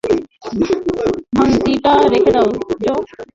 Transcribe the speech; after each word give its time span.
ভাংতিটা 1.35 1.93
রেখে 2.11 2.31
দাও, 2.35 2.47
জো। 2.83 2.93